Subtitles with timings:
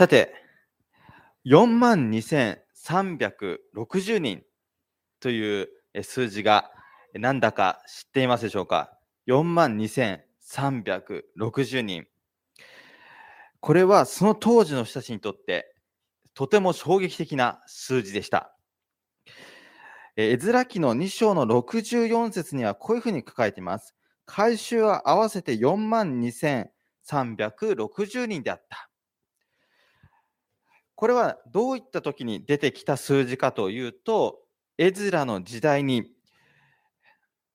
[0.00, 0.32] さて、
[1.44, 4.42] 4万2360人
[5.20, 5.68] という
[6.02, 6.70] 数字が
[7.12, 8.96] なんだか知っていますでしょうか
[9.28, 12.06] ?4 万2360人。
[13.60, 15.76] これはその当時の人たちにとって
[16.32, 18.56] とても衝撃的な数字でした。
[20.16, 23.94] え絵面記の2章の64節にはこういうふうに書かれています。
[24.24, 28.89] 回収は合わせて4万2360人であった。
[31.00, 34.40] これはどういった時に出てきた数字かというと、
[34.76, 36.12] エズラの時代に、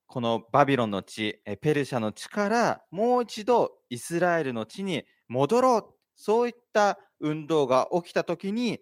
[0.08, 8.82] このバビロンの地、ペルシャの地からもう一度イスラエルの地に戻ろう、そういった運動が起きた時に、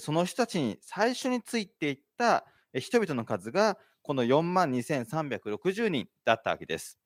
[0.00, 6.98] その人たちに最初についていった人々の数がこの4万2360人だったわけです。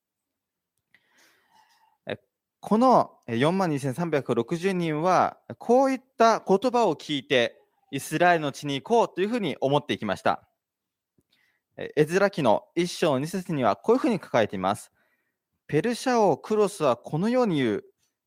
[2.61, 10.47] この4万2360人は、こういった言葉を聞いて、イスラエルの地に行こうというふうに思っていきました。
[11.95, 14.91] エズラ記の1章2節にはこういうふうに書かれています。
[15.67, 17.85] ペルシャ王クロスはこのように言う。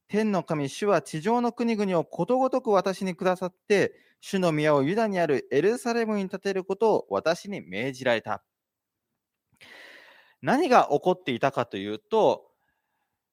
[0.09, 8.43] 天の神、主は地上の国々をことごとく私にくださって、主の宮をユダにあるエルサレムに建てることを私に命じられた。
[10.41, 12.52] 何が起こっていたかというと、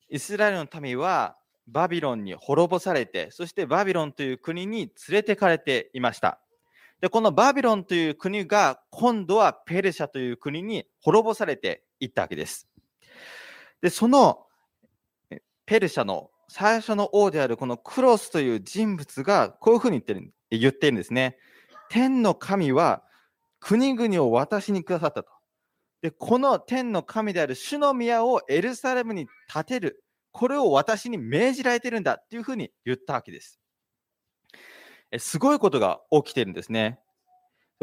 [0.10, 6.40] イスラエルの民はバビロンに滅ぼされて、そしてバビロンという国に連れてかれていました。
[7.02, 12.68] で、このバビロンという国が今度はペルシャという国に滅ぼされていったわけです。
[13.82, 14.46] で、その
[15.66, 21.38] ペルシャの最初の王であるこのクロスという人物がこういうふうに言ってる言ってるんですね。
[21.90, 23.04] 天の神は
[23.60, 25.30] 国々を私にくださったと。
[26.02, 30.04] で、この天の神である主の宮をエルサレムに建てる。
[30.32, 33.60] これを私に命じられてるんだっていうふうに言ったわけです。
[35.18, 37.00] すごいことが起きてるんですね。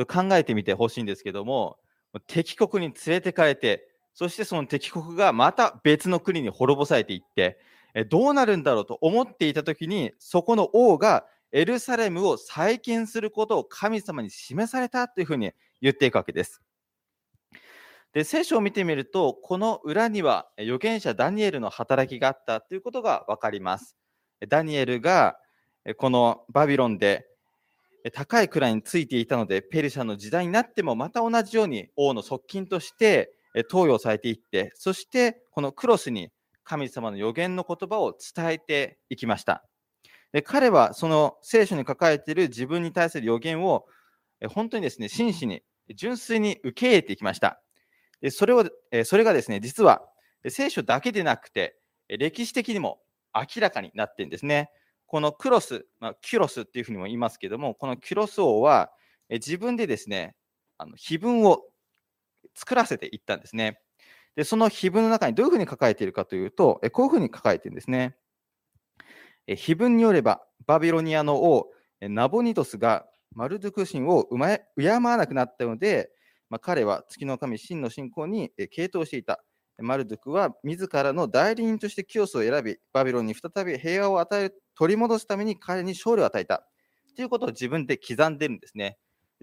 [0.06, 1.78] 考えてみてほしいんですけども、
[2.26, 7.58] 敵国に連れてかれて、そしてその敵国がまた別の国に滅ぼされていって、
[8.08, 16.62] どうなるんだろうと思っていたときに、そこの王がエルサレムを再建することを神様に示されたというふうに言っていくわけです。
[18.16, 23.94] で聖書を見てみると、この裏には預言者ダニエルの働きがあったということが分かります。
[24.48, 25.36] ダニエルが
[25.98, 27.26] このバビロンで
[28.14, 33.34] 高い位についていたので、ペルシャの時代になってもまた同じように王の側近として
[33.68, 36.30] 投与されていって、そしてこのクロスに
[36.64, 39.62] 神様の予言の言葉を伝えていきました。
[40.32, 43.84] で彼はその聖書に書かれている自分に対する予言を
[44.48, 45.60] 本当にですね、真摯に
[45.94, 47.60] 純粋に受け入れていきました。
[48.20, 48.64] でそれを
[49.04, 50.02] それがですね、実は
[50.48, 51.78] 聖書だけでなくて、
[52.08, 53.00] 歴史的にも
[53.34, 54.70] 明らかになってるんですね。
[55.06, 58.90] このクロス、まあ、キュロスっていうふうにも言いますけども、このキュロス王は
[59.30, 60.34] 自分でですね、
[60.78, 61.62] あの碑文を
[62.54, 63.80] 作らせていったんですね。
[64.34, 68.16] で、その碑文の中にどういうふうに書かれているかというと、こういうふうに書かれているんですね。
[69.46, 74.28] 碑文によれば、バビロニアの王、ナボニトスがマルドゥク神を
[74.76, 76.10] 敬わなくなったので、
[76.48, 79.42] まあ、彼は月の神真の信仰に傾倒していた。
[79.78, 86.66] マルドゥクは自らの代理人としてキヨスを選び、バビロンに再び平和を与える、取り戻すために彼に勝利を与えた。
[87.14, 88.96] ということを自分で刻んでるんですね。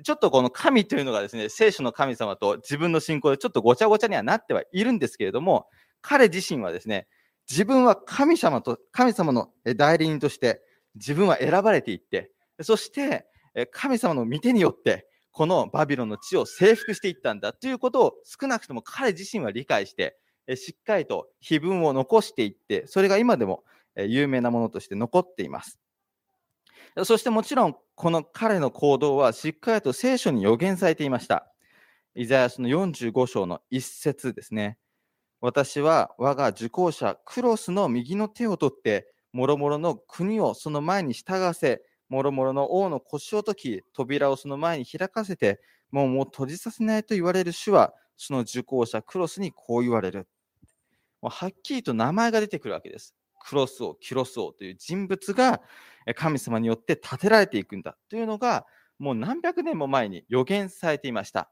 [0.03, 5.67] ちょっとこの神というのがですね、聖書の神様と自分の信仰でちょっとごちゃごちゃにはなってはいるんですけれども、
[6.01, 7.07] 彼自身はですね、
[7.49, 10.63] 自分は神様と、神様の代理人として
[10.95, 12.31] 自分は選ばれていって、
[12.61, 13.27] そして
[13.71, 20.17] 神様の御手によってこのバビロンの地を征服していったんだということを少なくとも彼自身は理解して、
[20.55, 23.63] しっかりと碑文を残していって、それが今でも
[23.97, 25.79] 有名なものとして残っています。
[27.03, 31.51] そしてもちろん、この彼の行動はしっかりと聖書に予言されていました。
[32.13, 34.77] イザヤ書の45章の一節ですね。
[35.41, 41.81] 私は我が受講者クロスの右の手を取って、もろもろの国をその前に従わせ、
[42.13, 45.59] もろもろの王の腰を解き、扉をその前に開かせて、
[45.89, 50.27] もうもう閉じさせないと言われる主は、その受講者クロスにこう言われる。
[51.23, 53.15] もうはっきりと名前が出てくるわけです。
[53.43, 55.59] クロス王、キロス王という人物が
[56.15, 58.67] 神様によって建てられていくんだというのが、
[58.99, 61.51] もう何百年も前に予言されていました。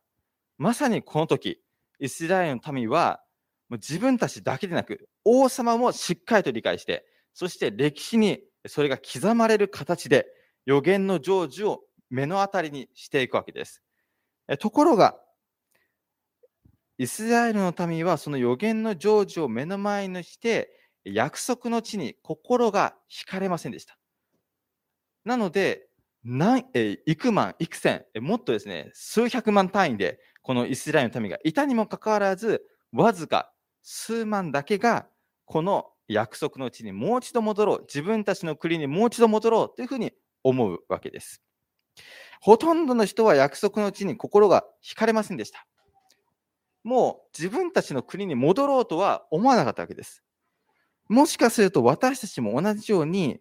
[0.60, 1.60] まさにこの時、
[2.00, 3.24] イスラエルの民は、
[3.68, 7.04] もう自分たちだけでなく、王様もしっかりと理解して、
[7.34, 10.28] そして歴史にそれが刻まれる形で、
[10.66, 13.82] 予言の成就を目の当たりにしていくわけです。
[14.60, 15.20] ところが、
[16.98, 20.70] イスラエルの民はその予言の成就を目の前にして、
[21.04, 23.98] 約束の地に心が惹かれませんでした。
[25.26, 25.88] なので、
[26.24, 35.08] 何え幾万、幾千、もっとですね、数百万単位で、このイスラエルの民がいたにもかかわらず、わずか数万だけが、
[35.46, 40.14] この約束の地にもう一度戻ろう、自分たちの国にもう一度戻ろうというふうに
[40.44, 41.42] 思うわけです。
[42.40, 45.68] ほとんどの人は約束の地に心が惹かれませんでした。
[46.84, 50.24] もう自分たちの国に戻ろうとは思わなかったわけです。
[51.08, 53.40] もしかすると私たちも同じように、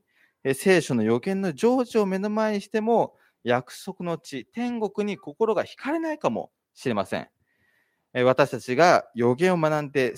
[0.54, 3.14] 聖書の予言の成就を目の前にしても、
[3.44, 7.28] 約束の地、天国に心が惹かれないかもしれません。
[8.12, 10.14] 私たちが予言を学んで、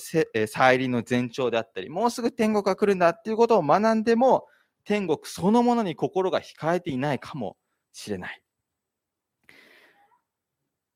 [0.48, 4.46] 再臨の前兆であったり、もうすぐ天国が来るんだっていうことを学んでも、
[4.84, 7.56] 天国そのものに心が惹かれていないかも
[7.92, 8.42] しれない。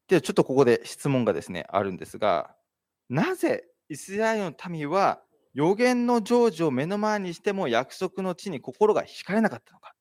[0.09, 2.55] で、ちょっとここで質問がですね、あるんですが、
[3.09, 5.21] なぜイスラエルの民は
[5.55, 9.95] 予言の成就を目の前にしても約束の地に心が惹かれなかったのか。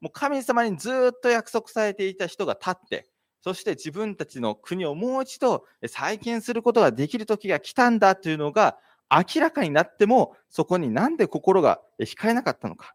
[0.00, 3.08] もう神様にずっと約束されていた人が立って、
[3.40, 8.76] そして自分たちの国をもう一度再建することができる時が来たんだというのが
[9.10, 12.94] 明らかになっても、そこになんで心が惹かれなかったのか。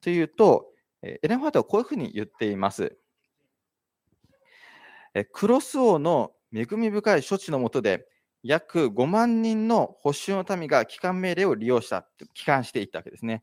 [0.00, 0.66] というと、
[1.02, 2.96] エレン・ファートはこういうふうに言っています。
[5.32, 8.06] クロス王の恵み深い処置のもとで、
[8.42, 13.42] 約5万人の保守の民が帰還命令を利用した、帰還していったわけですね。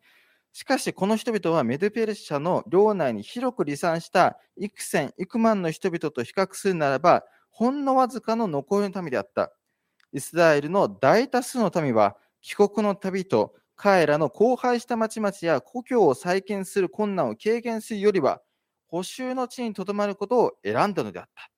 [0.53, 9.51] しかし、この人々はメドペルシャの領内に広く離散した幾千、幾万の人々と比較するならば、ほんのわずかの残りの民であった。
[10.13, 18.41] イスラエルの大多数の民は、帰国の旅と彼らの荒廃した町々や故郷を再建する困難を軽減するよりは、
[18.87, 21.51] 補修の地にとどまることを選んだのであった。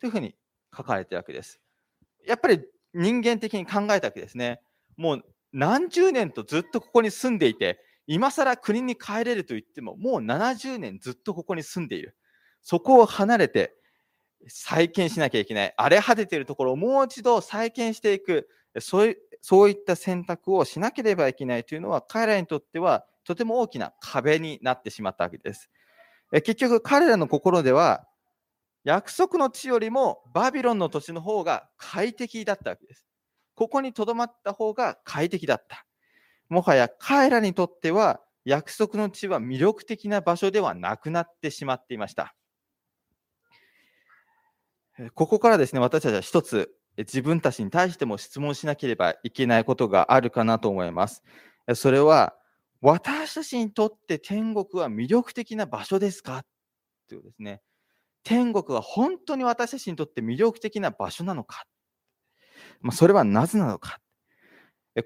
[0.00, 0.34] というふうに
[0.76, 1.60] 書かれているわけです。
[2.26, 2.60] やっぱり
[2.92, 4.60] 人間的に考えたわけですね。
[4.96, 12.16] もう何十年とずっとここに住んでいて、今更国に帰れると言っても、もう70年ずっとここに住んでいる。
[12.60, 13.76] そこを離れて
[14.48, 15.74] 再建しなきゃいけない。
[15.76, 18.48] 荒れ果てているところをもう一度再建していく。
[18.80, 25.68] そういそういった選択をしなければいけないというのは、彼らにとってはとても大きな壁になってしまったわけです。
[26.32, 28.06] 結局、彼らの心では、
[28.84, 33.06] 約束の地よりもバビロンの土地の方が快適だったわけです。
[33.54, 35.86] ここに留まった方が快適だった。
[36.48, 42.34] もはや彼らにとっては約束の地は魅力的な場所ではなくなってしまっていました。
[45.14, 51.22] ここからですね、私たちは一つ自分たちに対しても質問しなければいけないことがあるかなと思います。
[51.74, 52.34] それは、
[52.80, 56.44] 私たちにとって天国は魅力的な場所ですか？
[57.08, 57.62] というですね。
[58.24, 61.64] 天国は本当に私たちにとって魅力的な場所なのか、
[62.80, 64.00] まあ、それはなぜなのか？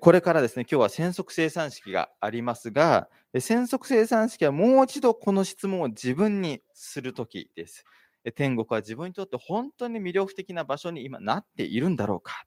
[0.00, 7.84] これからですね、今日は戦則生産式がありますが、戦則生産式はもう一度この質問を自分にするときです。
[8.32, 12.44] 天国は自分にとって本当に魅力的な場所に今なっているんだろうか。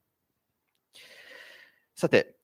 [1.96, 2.36] さて、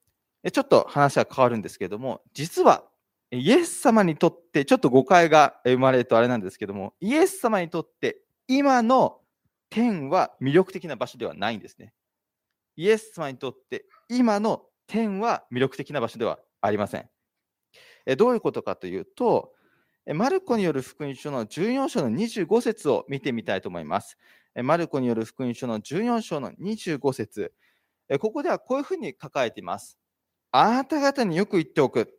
[0.52, 2.86] ちょっと話は変わるんですけれども、実は
[3.32, 9.20] イエス様にとって、ちょっと誤解が生まれるとあれなんですけども、イエス様にとって今の
[9.70, 11.94] 天は魅力的な場所ではないんですね。
[12.76, 17.10] イエス様にとって今の天は魅力的な場所ではありません。
[18.18, 19.55] どういうことかというと、
[20.14, 24.18] マルコによる福音書の14章の25節を見てみたいと思います。
[24.64, 27.54] マルコによる福音書の14章の25節
[28.20, 29.98] ここではこういうふうに書かれています。
[30.52, 32.14] あなた方によく言っておく。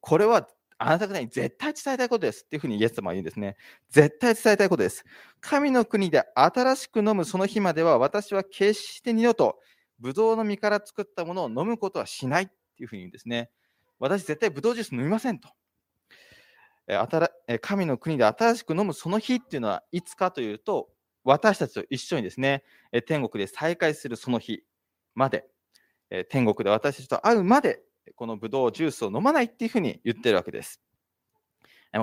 [0.00, 0.48] これは
[0.78, 3.56] あなた方に絶対伝えたいことですっていうふうにイエス様は言うんですね。
[3.90, 5.04] 絶対伝えたいことです。
[5.40, 9.58] 神の国で新しく飲むその日までは私は決して二度と
[9.98, 13.50] ブドウの実から作ったものを飲むことはしないっていうふうに言うんですね。
[13.98, 15.48] 私絶対ブドウジュース飲みませんと。
[17.60, 20.88] 神の国で新しく飲むその日っていうのはいつかというと、
[21.24, 22.64] 私たちと一緒にですね、
[23.06, 24.62] 天国で再会するその日
[25.14, 25.44] まで、
[26.30, 27.82] 天国で私たちと会うまで
[28.16, 30.80] このブドウジュースを飲まないっていうふうに言ってるわけです。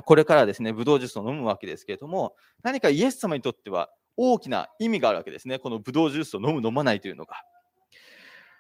[0.06, 5.58] これからですね、ブドウジュースを飲むわけですけれども、何かイエス様にとっては大きな意味があるわけですね。
[5.60, 7.44] このブドウジュースを飲む、飲まないというのが。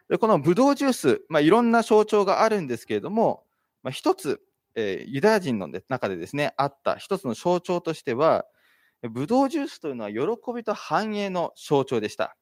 [0.09, 3.43] でこのブドウジュース、まあ、いろんな象徴があるんですけれども、
[3.81, 4.41] まあ、一つ、
[4.75, 8.45] えー、ユダヤ人の中でですね、あった一つの象徴としては、
[9.09, 10.19] ブドウジュースというのは喜
[10.55, 12.35] びと繁栄の象徴でした。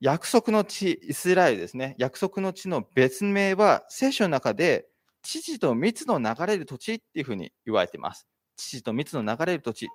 [0.00, 1.94] 約束の地、イスラエルですね。
[1.98, 4.86] 約束の地の別名は、聖書の中で、
[5.22, 8.26] 父と蜜の流れる土地っていうふうに言われています。
[8.56, 9.88] 父と蜜の流れる土地。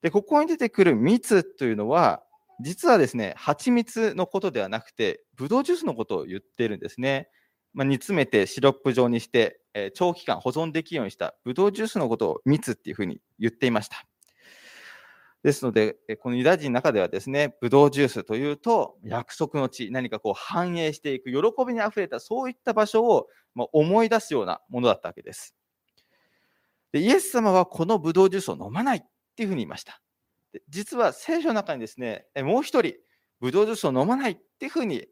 [0.00, 2.22] で、ここに出てくる蜜というのは、
[2.62, 7.28] 実はですね、蜂蜜のことではなくて、ブドウジュースのことを言っているんですね。
[7.72, 14.04] まあ、煮詰めてシロップ状にして、えー、長期間保存できるようにしたブドウジュースのことを蜜っていうふうに言っていました。
[15.42, 23.26] ですので、このユダヤ人の中ではですね、ブドウジュースというと、約束の地、何かこう繁栄していく、喜びにあふれた、そういった場所を
[23.72, 25.54] 思い出すようなものだったわけです。
[26.92, 29.00] でイエス様はこのブドウジュースを飲まないっ
[29.36, 30.02] ていうふうに言いました。
[30.68, 32.94] 実は聖書の中にですね、もう一人、
[33.40, 35.06] ブドウジュースを飲まないっていうふうに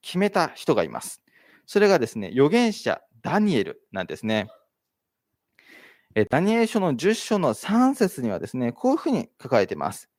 [0.00, 1.22] 決めた人がいます。
[1.70, 4.48] それがですね、預言者ダニエルなんですね。
[6.16, 10.10] えダニエル書の10章の3節にはですね、こういうふうに書かれています。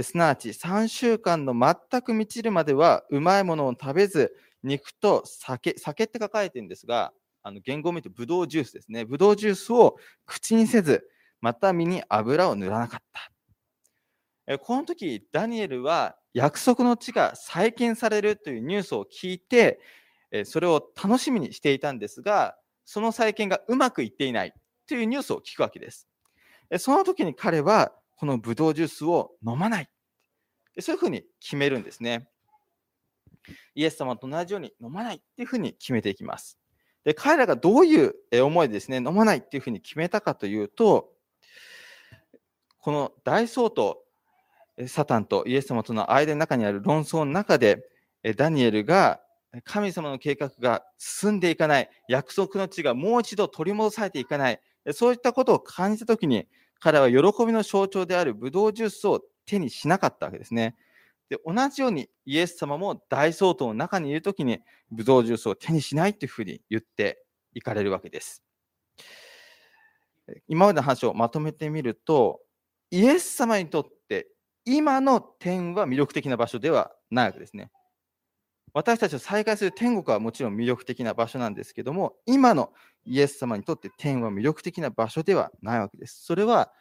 [0.00, 4.32] すなわち3週間の全く満ちるまではうまいものを食べず、
[4.62, 9.04] 肉と酒、酒って書かれてるんですが、あの言語を見るとブドウジュースですね。
[9.04, 13.32] ブドウジュースを口にせず、また身に油を塗らなかった。
[14.46, 19.80] えこの時、ダニエルは約束の地が再建されるというニュースを聞いて、
[20.44, 24.54] それを楽しみにしていたんですが、その再建がうまくいっていない。
[24.86, 26.08] というニュースを聞くわけです。
[26.78, 29.90] その時に彼はこのブドウジュースを飲まない。
[30.80, 32.28] そういうふうに決めるんですね。
[33.74, 36.58] イエス様と同じように飲まないっていうふうに決めていきます。
[37.04, 41.12] で彼らがどういう思いでですね、飲まないっていうふうに決めたかというと、
[42.78, 43.96] この大総統、
[44.88, 47.84] サタンとイエス様との間の中にある論争の中で、
[48.36, 49.20] ダニエルが
[49.64, 54.60] 神様の計画が進んでいかない、約束の地がもう一度取り戻されていかない、
[54.92, 56.46] そういったことを感じたときに、
[56.80, 60.76] 彼は喜びの象徴であるブドウジュースを手にしなかったわけですね。
[61.28, 68.42] で同じようにイエス様も大総統の中にいるときにブドウジュースを手にしないというふうに言っていかれるわけです。
[70.46, 72.40] 今までの話をまとめてみると、
[72.90, 74.28] イエス様にとって
[74.64, 77.70] 今の点は魅力的な場所ではないわけですね。
[78.74, 82.72] 私たちを再会する天国はもちろん魅力的な場所なんですけども、今の
[83.04, 86.24] イエス様にとって天は魅力的な場所ではないわけです。
[86.24, 86.72] それは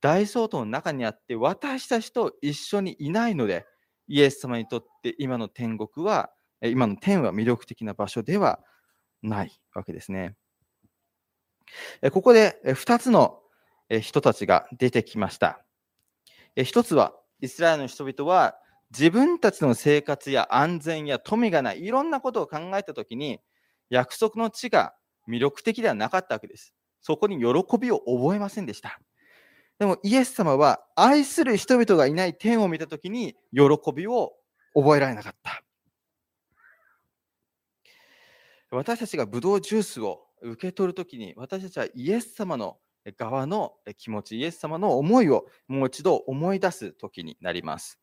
[0.00, 3.66] 大総統の中にあって私たちと一緒にいないので、
[4.08, 6.30] イエス様にとって今の天国は、
[6.62, 8.60] 今の天は魅力的な場所では
[9.22, 10.36] ないわけですね。
[12.12, 13.40] ここで2つの
[14.00, 15.64] 人たちが出てきました。
[16.56, 18.56] 1つは、イスラエルの人々は
[18.90, 23.40] 自分たちの生活や安全や富がない、いろんなことを考えたときに、
[23.88, 24.94] 約束の地が
[25.28, 26.74] 魅力的ではなかったわけです。
[27.00, 29.00] そこに喜びを覚えませんでした。
[29.78, 33.62] でもイエス様は愛する人々がいない天を見たときに喜
[33.94, 34.34] びを
[34.74, 35.62] 覚えられなかった。
[38.70, 42.78] 私たちがブドウジュースを受け取るときに私たちはイエス様の
[43.16, 47.98] 側の気持ち、イエス様の思いをもう一度思い出すときになります。